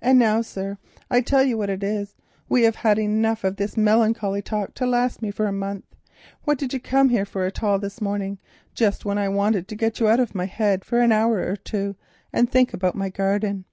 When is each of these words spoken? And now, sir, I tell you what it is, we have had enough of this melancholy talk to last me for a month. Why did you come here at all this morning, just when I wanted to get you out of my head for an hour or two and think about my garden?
And 0.00 0.18
now, 0.18 0.40
sir, 0.40 0.78
I 1.10 1.20
tell 1.20 1.42
you 1.42 1.58
what 1.58 1.68
it 1.68 1.82
is, 1.82 2.14
we 2.48 2.62
have 2.62 2.76
had 2.76 2.98
enough 2.98 3.44
of 3.44 3.56
this 3.56 3.76
melancholy 3.76 4.40
talk 4.40 4.72
to 4.76 4.86
last 4.86 5.20
me 5.20 5.30
for 5.30 5.44
a 5.44 5.52
month. 5.52 5.84
Why 6.44 6.54
did 6.54 6.72
you 6.72 6.80
come 6.80 7.10
here 7.10 7.26
at 7.42 7.62
all 7.62 7.78
this 7.78 8.00
morning, 8.00 8.38
just 8.72 9.04
when 9.04 9.18
I 9.18 9.28
wanted 9.28 9.68
to 9.68 9.76
get 9.76 10.00
you 10.00 10.08
out 10.08 10.20
of 10.20 10.34
my 10.34 10.46
head 10.46 10.86
for 10.86 11.00
an 11.00 11.12
hour 11.12 11.46
or 11.46 11.56
two 11.56 11.96
and 12.32 12.50
think 12.50 12.72
about 12.72 12.94
my 12.94 13.10
garden? 13.10 13.66